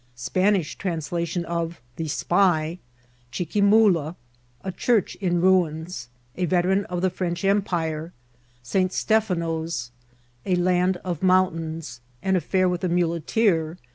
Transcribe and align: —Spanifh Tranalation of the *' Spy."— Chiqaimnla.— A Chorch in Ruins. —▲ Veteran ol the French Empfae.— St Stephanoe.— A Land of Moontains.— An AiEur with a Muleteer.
—Spanifh 0.17 0.79
Tranalation 0.79 1.43
of 1.45 1.79
the 1.97 2.07
*' 2.07 2.07
Spy."— 2.23 2.79
Chiqaimnla.— 3.31 4.15
A 4.63 4.71
Chorch 4.71 5.15
in 5.17 5.41
Ruins. 5.41 6.09
—▲ 6.37 6.47
Veteran 6.47 6.87
ol 6.89 6.99
the 7.01 7.11
French 7.11 7.43
Empfae.— 7.43 8.11
St 8.63 8.89
Stephanoe.— 8.91 9.91
A 10.47 10.55
Land 10.55 10.97
of 11.03 11.19
Moontains.— 11.19 11.99
An 12.23 12.33
AiEur 12.33 12.67
with 12.67 12.83
a 12.83 12.89
Muleteer. 12.89 13.77